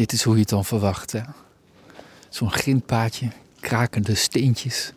Dit 0.00 0.12
is 0.12 0.22
hoe 0.22 0.34
je 0.34 0.40
het 0.40 0.48
dan 0.48 0.64
verwacht? 0.64 1.14
Zo'n 2.28 2.50
grindpaadje, 2.50 3.28
krakende 3.60 4.14
steentjes. 4.14 4.92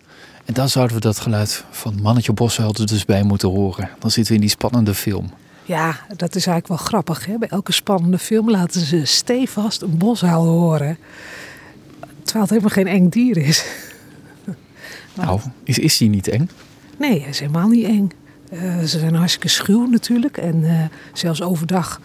En 0.45 0.53
dan 0.53 0.69
zouden 0.69 0.95
we 0.95 1.01
dat 1.01 1.19
geluid 1.19 1.63
van 1.71 2.01
Mannetje 2.01 2.33
Bosuil 2.33 2.73
er 2.73 2.87
dus 2.87 3.05
bij 3.05 3.23
moeten 3.23 3.49
horen. 3.49 3.89
Dan 3.99 4.11
zitten 4.11 4.33
we 4.33 4.39
in 4.39 4.45
die 4.45 4.55
spannende 4.55 4.93
film. 4.93 5.29
Ja, 5.65 5.99
dat 6.07 6.35
is 6.35 6.47
eigenlijk 6.47 6.67
wel 6.67 6.77
grappig. 6.77 7.25
Hè? 7.25 7.37
Bij 7.37 7.47
elke 7.47 7.71
spannende 7.71 8.17
film 8.17 8.49
laten 8.49 8.81
ze 8.81 9.05
stevast 9.05 9.81
een 9.81 9.97
boshuil 9.97 10.45
horen. 10.45 10.97
Terwijl 11.99 12.41
het 12.41 12.49
helemaal 12.49 12.69
geen 12.69 12.87
eng 12.87 13.09
dier 13.09 13.37
is. 13.37 13.65
Nou, 15.15 15.39
is, 15.63 15.79
is 15.79 15.97
die 15.97 16.09
niet 16.09 16.27
eng? 16.27 16.49
Nee, 16.97 17.19
hij 17.19 17.29
is 17.29 17.39
helemaal 17.39 17.67
niet 17.67 17.85
eng. 17.85 18.11
Eh, 18.49 18.79
ze 18.79 18.99
zijn 18.99 19.15
hartstikke 19.15 19.47
schuw 19.47 19.85
natuurlijk. 19.85 20.37
En 20.37 20.63
eh, 20.63 20.85
zelfs 21.13 21.41
overdag, 21.41 22.01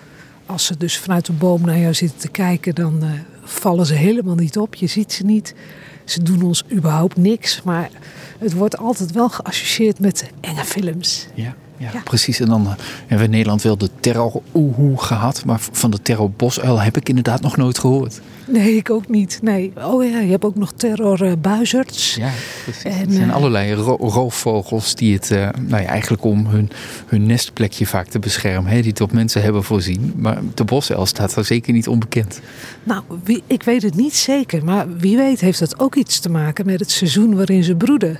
als 0.48 0.64
ze 0.64 0.76
dus 0.76 0.98
vanuit 0.98 1.26
de 1.26 1.32
boom 1.32 1.60
naar 1.66 1.78
jou 1.78 1.94
zitten 1.94 2.18
te 2.18 2.28
kijken, 2.28 2.74
dan 2.74 3.02
eh, 3.02 3.10
vallen 3.42 3.86
ze 3.86 3.94
helemaal 3.94 4.34
niet 4.34 4.58
op. 4.58 4.74
Je 4.74 4.86
ziet 4.86 5.12
ze 5.12 5.24
niet. 5.24 5.54
Ze 6.04 6.22
doen 6.22 6.42
ons 6.42 6.64
überhaupt 6.72 7.16
niks. 7.16 7.62
Maar 7.62 7.90
het 8.38 8.52
wordt 8.52 8.78
altijd 8.78 9.12
wel 9.12 9.28
geassocieerd 9.28 10.00
met 10.00 10.30
enge 10.40 10.64
films. 10.64 11.26
Ja. 11.34 11.56
Ja, 11.78 11.90
precies. 12.04 12.40
En 12.40 12.46
dan 12.46 12.66
hebben 12.98 13.18
we 13.18 13.24
in 13.24 13.30
Nederland 13.30 13.62
wel 13.62 13.78
de 13.78 13.90
terror 14.00 14.42
oehoe 14.54 15.02
gehad. 15.02 15.44
Maar 15.44 15.58
van 15.60 15.90
de 15.90 16.02
terror 16.02 16.30
bosuil 16.30 16.80
heb 16.80 16.96
ik 16.96 17.08
inderdaad 17.08 17.40
nog 17.40 17.56
nooit 17.56 17.78
gehoord. 17.78 18.20
Nee, 18.46 18.76
ik 18.76 18.90
ook 18.90 19.08
niet. 19.08 19.38
Nee. 19.42 19.72
Oh 19.76 20.04
ja, 20.04 20.18
je 20.18 20.30
hebt 20.30 20.44
ook 20.44 20.54
nog 20.54 20.72
terrorbuizerds. 20.76 22.14
ja, 22.14 22.30
precies. 22.64 22.82
En, 22.82 23.06
er 23.06 23.12
zijn 23.12 23.30
allerlei 23.30 23.74
roofvogels 23.98 24.94
die 24.94 25.14
het 25.14 25.30
uh, 25.30 25.48
nou 25.66 25.82
ja, 25.82 25.88
eigenlijk 25.88 26.24
om 26.24 26.46
hun, 26.46 26.70
hun 27.06 27.26
nestplekje 27.26 27.86
vaak 27.86 28.06
te 28.06 28.18
beschermen. 28.18 28.70
Hè, 28.70 28.80
die 28.80 28.90
het 28.90 29.00
op 29.00 29.12
mensen 29.12 29.42
hebben 29.42 29.64
voorzien. 29.64 30.12
Maar 30.16 30.38
de 30.54 30.64
bosuil 30.64 31.06
staat 31.06 31.34
daar 31.34 31.44
zeker 31.44 31.72
niet 31.72 31.88
onbekend. 31.88 32.40
Nou, 32.82 33.02
wie, 33.24 33.42
ik 33.46 33.62
weet 33.62 33.82
het 33.82 33.94
niet 33.94 34.14
zeker. 34.14 34.64
Maar 34.64 34.96
wie 34.96 35.16
weet 35.16 35.40
heeft 35.40 35.58
dat 35.58 35.78
ook 35.78 35.94
iets 35.94 36.20
te 36.20 36.30
maken 36.30 36.66
met 36.66 36.80
het 36.80 36.90
seizoen 36.90 37.36
waarin 37.36 37.64
ze 37.64 37.76
broeden. 37.76 38.18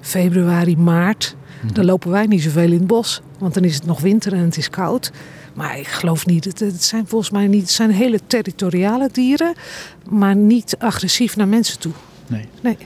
Februari, 0.00 0.76
maart. 0.76 1.36
Dan 1.72 1.84
lopen 1.84 2.10
wij 2.10 2.26
niet 2.26 2.42
zoveel 2.42 2.62
in 2.62 2.72
het 2.72 2.86
bos. 2.86 3.20
Want 3.38 3.54
dan 3.54 3.64
is 3.64 3.74
het 3.74 3.86
nog 3.86 4.00
winter 4.00 4.32
en 4.32 4.44
het 4.44 4.56
is 4.56 4.70
koud. 4.70 5.12
Maar 5.54 5.78
ik 5.78 5.86
geloof 5.86 6.26
niet. 6.26 6.44
Het, 6.44 6.60
het 6.60 6.84
zijn 6.84 7.06
volgens 7.06 7.30
mij 7.30 7.46
niet. 7.46 7.60
Het 7.60 7.70
zijn 7.70 7.90
hele 7.90 8.20
territoriale 8.26 9.08
dieren. 9.12 9.54
Maar 10.08 10.36
niet 10.36 10.76
agressief 10.78 11.36
naar 11.36 11.48
mensen 11.48 11.78
toe. 11.78 11.92
Nee. 12.26 12.48
nee. 12.60 12.76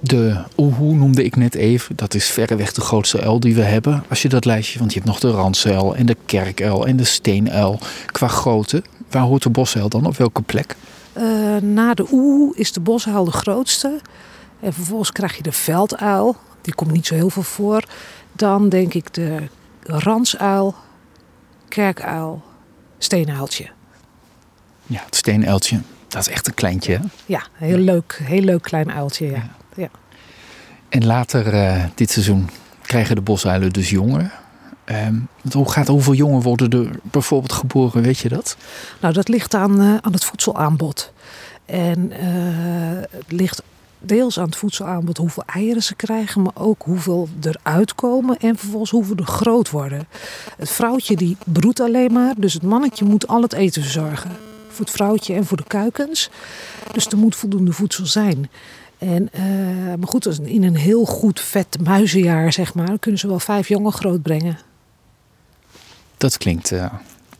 De 0.00 0.44
oehoe 0.56 0.94
noemde 0.94 1.24
ik 1.24 1.36
net 1.36 1.54
even. 1.54 1.96
Dat 1.96 2.14
is 2.14 2.26
verreweg 2.26 2.72
de 2.72 2.80
grootste 2.80 3.20
uil 3.20 3.40
die 3.40 3.54
we 3.54 3.62
hebben. 3.62 4.04
Als 4.08 4.22
je 4.22 4.28
dat 4.28 4.44
lijstje, 4.44 4.78
want 4.78 4.92
je 4.92 4.98
hebt 4.98 5.10
nog 5.10 5.20
de 5.20 5.30
randsuil 5.30 5.96
en 5.96 6.06
de 6.06 6.16
kerkuil 6.26 6.86
en 6.86 6.96
de 6.96 7.04
steenuil. 7.04 7.78
Qua 8.06 8.28
grootte, 8.28 8.82
waar 9.10 9.22
hoort 9.22 9.42
de 9.42 9.50
bosuil 9.50 9.88
dan? 9.88 10.06
Op 10.06 10.16
welke 10.16 10.42
plek? 10.42 10.76
Uh, 11.16 11.56
na 11.56 11.94
de 11.94 12.06
oehoe 12.12 12.56
is 12.56 12.72
de 12.72 12.80
bosuil 12.80 13.24
de 13.24 13.30
grootste. 13.30 14.00
En 14.60 14.72
vervolgens 14.72 15.12
krijg 15.12 15.36
je 15.36 15.42
de 15.42 15.52
velduil. 15.52 16.36
Die 16.62 16.74
komt 16.74 16.90
niet 16.90 17.06
zo 17.06 17.14
heel 17.14 17.30
veel 17.30 17.42
voor. 17.42 17.84
Dan 18.32 18.68
denk 18.68 18.94
ik 18.94 19.14
de 19.14 19.48
ransuil, 19.82 20.74
kerkuil, 21.68 22.42
steenuiltje. 22.98 23.70
Ja, 24.86 25.02
het 25.04 25.16
steenuiltje. 25.16 25.80
Dat 26.08 26.20
is 26.20 26.28
echt 26.28 26.46
een 26.46 26.54
kleintje, 26.54 26.92
hè? 26.92 26.98
Ja, 27.26 27.42
heel 27.52 27.78
leuk, 27.78 28.20
heel 28.22 28.40
leuk 28.40 28.62
klein 28.62 28.92
uiltje, 28.92 29.30
ja. 29.30 29.48
ja. 29.76 29.88
En 30.88 31.06
later 31.06 31.54
uh, 31.54 31.84
dit 31.94 32.10
seizoen 32.10 32.48
krijgen 32.82 33.14
de 33.14 33.20
bosuilen 33.20 33.72
dus 33.72 33.90
jongen. 33.90 34.32
Ehm, 34.84 35.14
hoe 35.52 35.70
gaat 35.70 35.86
hoeveel 35.86 36.14
jongen 36.14 36.42
worden 36.42 36.70
er 36.70 36.90
bijvoorbeeld 37.02 37.52
geboren, 37.52 38.02
weet 38.02 38.18
je 38.18 38.28
dat? 38.28 38.56
Nou, 39.00 39.14
dat 39.14 39.28
ligt 39.28 39.54
aan, 39.54 39.80
uh, 39.82 39.96
aan 40.00 40.12
het 40.12 40.24
voedselaanbod. 40.24 41.12
En 41.64 42.12
uh, 42.12 43.02
het 43.10 43.32
ligt 43.32 43.62
deels 44.04 44.38
aan 44.38 44.44
het 44.44 44.56
voedselaanbod 44.56 45.16
hoeveel 45.16 45.42
eieren 45.46 45.82
ze 45.82 45.94
krijgen, 45.94 46.42
maar 46.42 46.52
ook 46.54 46.82
hoeveel 46.82 47.28
eruit 47.40 47.94
komen 47.94 48.36
en 48.36 48.56
vervolgens 48.56 48.90
hoeveel 48.90 49.16
er 49.16 49.24
groot 49.24 49.70
worden. 49.70 50.08
Het 50.56 50.70
vrouwtje 50.70 51.16
die 51.16 51.36
broedt 51.44 51.80
alleen 51.80 52.12
maar, 52.12 52.34
dus 52.36 52.52
het 52.52 52.62
mannetje 52.62 53.04
moet 53.04 53.28
al 53.28 53.42
het 53.42 53.52
eten 53.52 53.82
verzorgen. 53.82 54.30
Voor 54.68 54.84
het 54.84 54.94
vrouwtje 54.94 55.34
en 55.34 55.46
voor 55.46 55.56
de 55.56 55.64
kuikens. 55.66 56.30
Dus 56.92 57.06
er 57.06 57.18
moet 57.18 57.36
voldoende 57.36 57.72
voedsel 57.72 58.06
zijn. 58.06 58.50
En, 58.98 59.28
uh, 59.34 59.42
maar 59.98 60.08
goed, 60.08 60.38
in 60.42 60.62
een 60.62 60.76
heel 60.76 61.04
goed 61.04 61.40
vet 61.40 61.76
muizenjaar, 61.82 62.52
zeg 62.52 62.74
maar, 62.74 62.98
kunnen 62.98 63.20
ze 63.20 63.28
wel 63.28 63.38
vijf 63.38 63.68
jongen 63.68 63.92
grootbrengen. 63.92 64.58
Dat 66.16 66.38
klinkt 66.38 66.70
uh, 66.70 66.92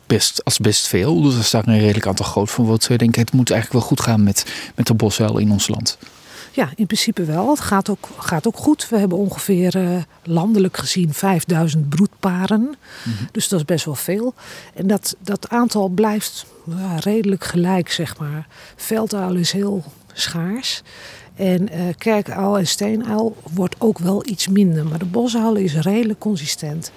best, 0.05 0.43
als 0.43 0.57
best 0.57 0.87
veel. 0.87 1.21
Dus 1.21 1.51
daar 1.51 1.67
een 1.67 1.79
redelijk 1.79 2.07
aantal 2.07 2.25
groot 2.25 2.51
van 2.51 2.65
wordt, 2.65 2.83
zou 2.83 2.93
je 2.93 2.99
denken, 2.99 3.21
het 3.21 3.33
moet 3.33 3.51
eigenlijk 3.51 3.79
wel 3.79 3.89
goed 3.89 4.05
gaan 4.05 4.23
met, 4.23 4.45
met 4.75 4.87
de 4.87 4.93
bosuil 4.93 5.37
in 5.37 5.51
ons 5.51 5.67
land. 5.67 5.97
Ja, 6.55 6.69
in 6.75 6.85
principe 6.85 7.23
wel. 7.23 7.49
Het 7.49 7.59
gaat 7.59 7.89
ook, 7.89 8.09
gaat 8.17 8.47
ook 8.47 8.57
goed. 8.57 8.89
We 8.89 8.97
hebben 8.97 9.17
ongeveer 9.17 9.75
uh, 9.75 9.97
landelijk 10.23 10.77
gezien 10.77 11.13
5000 11.13 11.89
broedparen. 11.89 12.59
Mm 12.59 12.75
-hmm. 13.03 13.27
Dus 13.31 13.47
dat 13.47 13.59
is 13.59 13.65
best 13.65 13.85
wel 13.85 13.95
veel. 13.95 14.33
En 14.73 14.87
dat, 14.87 15.15
dat 15.19 15.49
aantal 15.49 15.87
blijft 15.87 16.45
ja, 16.65 16.95
redelijk 16.99 17.43
gelijk, 17.43 17.91
zeg 17.91 18.17
maar. 18.17 18.47
Velduil 18.75 19.35
is 19.35 19.51
heel 19.51 19.83
schaars. 20.13 20.81
En 21.35 21.73
uh, 21.73 21.81
kerkuil 21.97 22.57
en 22.57 22.67
steenuil 22.67 23.37
wordt 23.53 23.75
ook 23.77 23.99
wel 23.99 24.27
iets 24.27 24.47
minder. 24.47 24.85
Maar 24.85 24.99
de 24.99 25.05
bosuil 25.05 25.55
is 25.55 25.75
redelijk 25.75 26.19
consistent. 26.19 26.91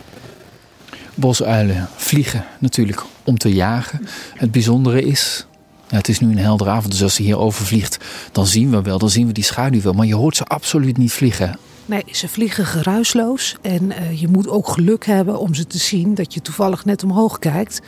Bosuilen 1.14 1.88
vliegen 1.96 2.44
natuurlijk 2.58 3.02
om 3.24 3.38
te 3.38 3.52
jagen. 3.52 4.06
Het 4.34 4.52
bijzondere 4.52 5.02
is, 5.02 5.46
het 5.86 6.08
is 6.08 6.20
nu 6.20 6.30
een 6.30 6.38
heldere 6.38 6.70
avond, 6.70 6.92
dus 6.92 7.02
als 7.02 7.14
ze 7.14 7.22
hier 7.22 7.38
overvliegt, 7.38 7.98
dan 8.32 8.46
zien 8.46 8.70
we 8.70 8.82
wel, 8.82 8.98
dan 8.98 9.10
zien 9.10 9.26
we 9.26 9.32
die 9.32 9.44
schaduw 9.44 9.80
wel. 9.80 9.92
Maar 9.92 10.06
je 10.06 10.14
hoort 10.14 10.36
ze 10.36 10.44
absoluut 10.44 10.96
niet 10.96 11.12
vliegen. 11.12 11.58
Nee, 11.86 12.04
ze 12.10 12.28
vliegen 12.28 12.66
geruisloos. 12.66 13.56
En 13.60 13.82
uh, 13.90 14.20
je 14.20 14.28
moet 14.28 14.48
ook 14.48 14.68
geluk 14.68 15.06
hebben 15.06 15.38
om 15.38 15.54
ze 15.54 15.66
te 15.66 15.78
zien 15.78 16.14
dat 16.14 16.34
je 16.34 16.40
toevallig 16.40 16.84
net 16.84 17.04
omhoog 17.04 17.38
kijkt. 17.38 17.80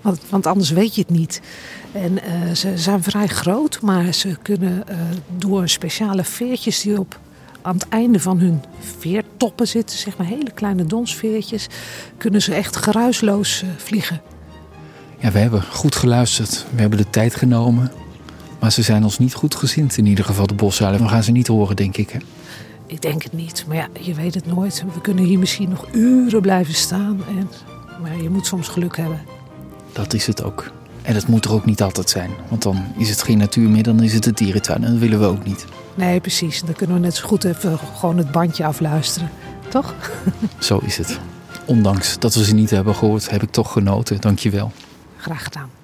Want, 0.00 0.20
want 0.28 0.46
anders 0.46 0.70
weet 0.70 0.94
je 0.94 1.00
het 1.00 1.10
niet. 1.10 1.40
En 1.92 2.12
uh, 2.12 2.54
ze 2.54 2.78
zijn 2.78 3.02
vrij 3.02 3.26
groot, 3.26 3.80
maar 3.80 4.14
ze 4.14 4.36
kunnen 4.42 4.84
uh, 4.90 4.96
door 5.36 5.68
speciale 5.68 6.24
veertjes 6.24 6.80
die 6.80 6.98
op 6.98 7.18
aan 7.62 7.74
het 7.74 7.88
einde 7.88 8.20
van 8.20 8.38
hun 8.38 8.62
veertoppen 8.98 9.68
zitten, 9.68 9.98
zeg 9.98 10.16
maar 10.16 10.26
hele 10.26 10.50
kleine 10.50 10.84
donsveertjes, 10.84 11.66
kunnen 12.16 12.42
ze 12.42 12.54
echt 12.54 12.76
geruisloos 12.76 13.64
vliegen. 13.76 14.20
Ja, 15.20 15.30
we 15.30 15.38
hebben 15.38 15.62
goed 15.62 15.94
geluisterd. 15.94 16.66
We 16.74 16.80
hebben 16.80 16.98
de 16.98 17.10
tijd 17.10 17.34
genomen. 17.34 17.92
Maar 18.60 18.72
ze 18.72 18.82
zijn 18.82 19.04
ons 19.04 19.18
niet 19.18 19.34
goed 19.34 19.54
gezind, 19.54 19.96
in 19.96 20.06
ieder 20.06 20.24
geval 20.24 20.46
de 20.46 20.54
boszuilen. 20.54 21.02
We 21.02 21.08
gaan 21.08 21.22
ze 21.22 21.32
niet 21.32 21.46
horen, 21.46 21.76
denk 21.76 21.96
ik. 21.96 22.10
Hè? 22.10 22.18
Ik 22.86 23.02
denk 23.02 23.22
het 23.22 23.32
niet. 23.32 23.64
Maar 23.68 23.76
ja, 23.76 23.88
je 24.00 24.14
weet 24.14 24.34
het 24.34 24.46
nooit. 24.46 24.84
We 24.94 25.00
kunnen 25.00 25.24
hier 25.24 25.38
misschien 25.38 25.68
nog 25.68 25.86
uren 25.92 26.40
blijven 26.40 26.74
staan. 26.74 27.20
En... 27.28 27.50
Maar 28.02 28.22
je 28.22 28.30
moet 28.30 28.46
soms 28.46 28.68
geluk 28.68 28.96
hebben. 28.96 29.20
Dat 29.92 30.14
is 30.14 30.26
het 30.26 30.42
ook. 30.42 30.70
En 31.02 31.14
dat 31.14 31.26
moet 31.26 31.44
er 31.44 31.52
ook 31.52 31.64
niet 31.64 31.82
altijd 31.82 32.10
zijn. 32.10 32.30
Want 32.48 32.62
dan 32.62 32.84
is 32.96 33.08
het 33.10 33.22
geen 33.22 33.38
natuur 33.38 33.70
meer, 33.70 33.82
dan 33.82 34.02
is 34.02 34.12
het 34.12 34.24
het 34.24 34.36
dierentuin. 34.36 34.84
En 34.84 34.90
dat 34.90 35.00
willen 35.00 35.20
we 35.20 35.26
ook 35.26 35.44
niet. 35.44 35.64
Nee, 35.94 36.20
precies. 36.20 36.62
Dan 36.62 36.74
kunnen 36.74 36.96
we 36.96 37.02
net 37.02 37.14
zo 37.14 37.26
goed 37.26 37.44
even 37.44 37.78
gewoon 37.78 38.18
het 38.18 38.32
bandje 38.32 38.64
afluisteren. 38.64 39.30
Toch? 39.68 39.94
Zo 40.58 40.80
is 40.84 40.96
het. 40.96 41.18
Ondanks 41.64 42.18
dat 42.18 42.34
we 42.34 42.44
ze 42.44 42.54
niet 42.54 42.70
hebben 42.70 42.94
gehoord, 42.94 43.30
heb 43.30 43.42
ik 43.42 43.50
toch 43.50 43.72
genoten. 43.72 44.20
Dank 44.20 44.38
je 44.38 44.50
wel. 44.50 44.72
Graag 45.20 45.42
gedaan. 45.42 45.79